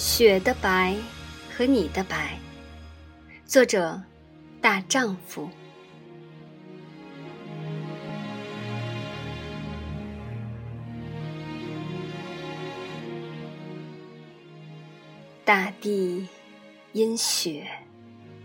[0.00, 0.96] 雪的白
[1.54, 2.38] 和你的白，
[3.44, 4.00] 作者
[4.58, 5.50] 大丈夫。
[15.44, 16.26] 大地
[16.94, 17.68] 因雪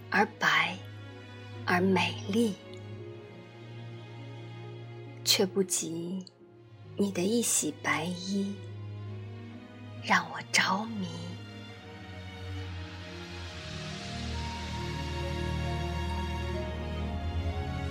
[0.09, 0.77] 而白
[1.65, 2.53] 而美丽，
[5.23, 6.25] 却不及
[6.97, 8.53] 你的一袭白衣
[10.03, 11.07] 让我着迷。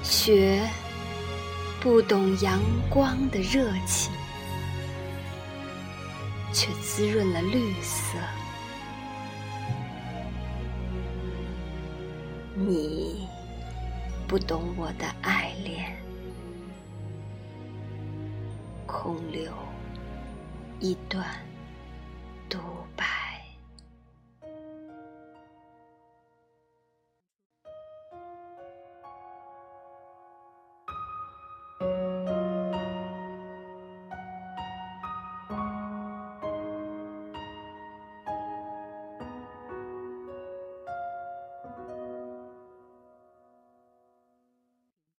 [0.05, 0.63] 雪
[1.81, 4.13] 不懂阳光的热情，
[6.53, 8.19] 却滋润了绿色。
[12.55, 13.27] 你
[14.29, 15.96] 不懂我的爱恋，
[18.87, 19.51] 空留
[20.80, 21.27] 一段。